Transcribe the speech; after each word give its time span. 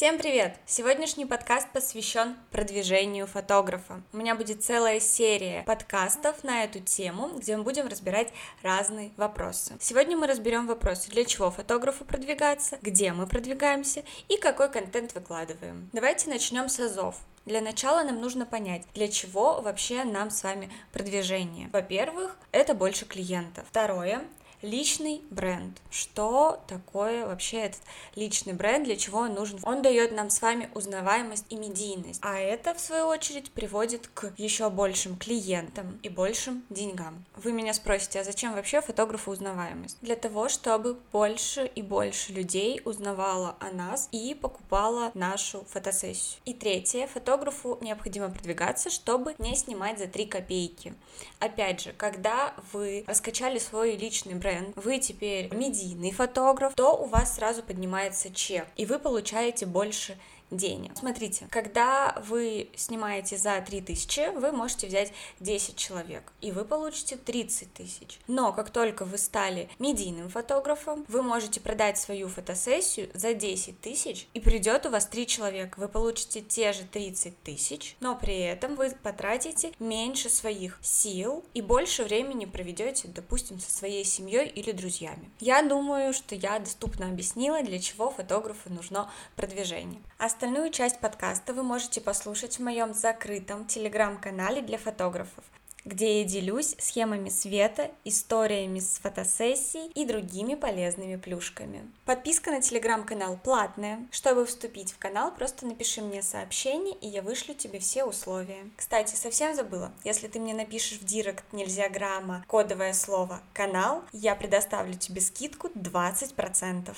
Всем 0.00 0.16
привет! 0.16 0.56
Сегодняшний 0.64 1.26
подкаст 1.26 1.68
посвящен 1.74 2.34
продвижению 2.52 3.26
фотографа. 3.26 4.00
У 4.14 4.16
меня 4.16 4.34
будет 4.34 4.64
целая 4.64 4.98
серия 4.98 5.62
подкастов 5.64 6.42
на 6.42 6.64
эту 6.64 6.80
тему, 6.80 7.28
где 7.36 7.54
мы 7.58 7.64
будем 7.64 7.86
разбирать 7.86 8.32
разные 8.62 9.10
вопросы. 9.18 9.76
Сегодня 9.78 10.16
мы 10.16 10.26
разберем 10.26 10.66
вопросы, 10.66 11.10
для 11.10 11.26
чего 11.26 11.50
фотографу 11.50 12.06
продвигаться, 12.06 12.78
где 12.80 13.12
мы 13.12 13.26
продвигаемся 13.26 14.02
и 14.30 14.38
какой 14.38 14.70
контент 14.70 15.12
выкладываем. 15.12 15.90
Давайте 15.92 16.30
начнем 16.30 16.70
с 16.70 16.80
азов. 16.80 17.16
Для 17.44 17.60
начала 17.60 18.02
нам 18.02 18.22
нужно 18.22 18.46
понять, 18.46 18.86
для 18.94 19.08
чего 19.08 19.60
вообще 19.60 20.04
нам 20.04 20.30
с 20.30 20.42
вами 20.42 20.70
продвижение. 20.92 21.68
Во-первых, 21.74 22.38
это 22.52 22.72
больше 22.72 23.04
клиентов. 23.04 23.66
Второе, 23.68 24.22
Личный 24.62 25.22
бренд. 25.30 25.80
Что 25.90 26.62
такое 26.68 27.26
вообще 27.26 27.60
этот 27.62 27.80
личный 28.14 28.52
бренд, 28.52 28.84
для 28.84 28.96
чего 28.96 29.20
он 29.20 29.32
нужен? 29.32 29.58
Он 29.62 29.80
дает 29.80 30.12
нам 30.12 30.28
с 30.28 30.42
вами 30.42 30.68
узнаваемость 30.74 31.46
и 31.48 31.56
медийность, 31.56 32.20
а 32.22 32.38
это, 32.38 32.74
в 32.74 32.80
свою 32.80 33.06
очередь, 33.06 33.50
приводит 33.52 34.08
к 34.08 34.34
еще 34.36 34.68
большим 34.68 35.16
клиентам 35.16 35.98
и 36.02 36.10
большим 36.10 36.62
деньгам. 36.68 37.24
Вы 37.36 37.52
меня 37.52 37.72
спросите, 37.72 38.20
а 38.20 38.24
зачем 38.24 38.52
вообще 38.52 38.82
фотографу 38.82 39.30
узнаваемость? 39.30 39.96
Для 40.02 40.14
того, 40.14 40.50
чтобы 40.50 40.98
больше 41.10 41.64
и 41.74 41.80
больше 41.80 42.34
людей 42.34 42.82
узнавало 42.84 43.56
о 43.60 43.70
нас 43.70 44.10
и 44.12 44.34
покупало 44.34 45.10
нашу 45.14 45.64
фотосессию. 45.70 46.42
И 46.44 46.52
третье, 46.52 47.06
фотографу 47.06 47.78
необходимо 47.80 48.28
продвигаться, 48.28 48.90
чтобы 48.90 49.34
не 49.38 49.56
снимать 49.56 49.98
за 49.98 50.06
3 50.06 50.26
копейки. 50.26 50.92
Опять 51.38 51.80
же, 51.80 51.92
когда 51.94 52.52
вы 52.74 53.04
раскачали 53.06 53.58
свой 53.58 53.96
личный 53.96 54.34
бренд, 54.34 54.49
бренд, 54.50 54.76
вы 54.76 54.98
теперь 54.98 55.52
медийный 55.54 56.12
фотограф, 56.12 56.74
то 56.74 56.96
у 56.96 57.06
вас 57.06 57.36
сразу 57.36 57.62
поднимается 57.62 58.32
чек, 58.32 58.66
и 58.76 58.84
вы 58.86 58.98
получаете 58.98 59.66
больше 59.66 60.16
денег. 60.50 60.92
Смотрите, 60.96 61.46
когда 61.50 62.20
вы 62.26 62.70
снимаете 62.76 63.36
за 63.36 63.60
3000, 63.60 64.38
вы 64.38 64.52
можете 64.52 64.86
взять 64.86 65.12
10 65.40 65.76
человек, 65.76 66.32
и 66.40 66.52
вы 66.52 66.64
получите 66.64 67.16
30 67.16 67.72
тысяч. 67.72 68.18
Но 68.26 68.52
как 68.52 68.70
только 68.70 69.04
вы 69.04 69.18
стали 69.18 69.68
медийным 69.78 70.28
фотографом, 70.28 71.04
вы 71.08 71.22
можете 71.22 71.60
продать 71.60 71.98
свою 71.98 72.28
фотосессию 72.28 73.10
за 73.14 73.34
10 73.34 73.80
тысяч, 73.80 74.26
и 74.34 74.40
придет 74.40 74.86
у 74.86 74.90
вас 74.90 75.06
3 75.06 75.26
человека. 75.26 75.78
Вы 75.78 75.88
получите 75.88 76.40
те 76.40 76.72
же 76.72 76.84
30 76.84 77.42
тысяч, 77.42 77.96
но 78.00 78.16
при 78.16 78.38
этом 78.38 78.74
вы 78.74 78.90
потратите 79.02 79.72
меньше 79.78 80.28
своих 80.28 80.78
сил 80.82 81.44
и 81.54 81.62
больше 81.62 82.04
времени 82.04 82.44
проведете, 82.44 83.08
допустим, 83.08 83.60
со 83.60 83.70
своей 83.70 84.04
семьей 84.04 84.48
или 84.48 84.72
друзьями. 84.72 85.30
Я 85.40 85.62
думаю, 85.62 86.12
что 86.12 86.34
я 86.34 86.58
доступно 86.58 87.06
объяснила, 87.06 87.62
для 87.62 87.78
чего 87.78 88.10
фотографу 88.10 88.70
нужно 88.70 89.10
продвижение. 89.36 90.00
Остальную 90.40 90.70
часть 90.70 91.00
подкаста 91.00 91.52
вы 91.52 91.62
можете 91.62 92.00
послушать 92.00 92.58
в 92.58 92.62
моем 92.62 92.94
закрытом 92.94 93.66
телеграм-канале 93.66 94.62
для 94.62 94.78
фотографов, 94.78 95.44
где 95.84 96.22
я 96.22 96.24
делюсь 96.24 96.74
схемами 96.78 97.28
света, 97.28 97.90
историями 98.04 98.78
с 98.78 98.98
фотосессий 99.00 99.90
и 99.94 100.06
другими 100.06 100.54
полезными 100.54 101.16
плюшками. 101.16 101.86
Подписка 102.06 102.52
на 102.52 102.62
телеграм-канал 102.62 103.38
платная. 103.44 104.06
Чтобы 104.10 104.46
вступить 104.46 104.92
в 104.92 104.98
канал, 104.98 105.30
просто 105.30 105.66
напиши 105.66 106.00
мне 106.00 106.22
сообщение, 106.22 106.96
и 107.02 107.06
я 107.06 107.20
вышлю 107.20 107.54
тебе 107.54 107.78
все 107.78 108.04
условия. 108.04 108.70
Кстати, 108.78 109.16
совсем 109.16 109.54
забыла, 109.54 109.92
если 110.04 110.26
ты 110.26 110.40
мне 110.40 110.54
напишешь 110.54 111.00
в 111.00 111.04
директ 111.04 111.44
нельзя 111.52 111.90
грамма 111.90 112.46
кодовое 112.48 112.94
слово 112.94 113.42
«канал», 113.52 114.04
я 114.12 114.34
предоставлю 114.34 114.94
тебе 114.94 115.20
скидку 115.20 115.68
20%. 115.68 116.96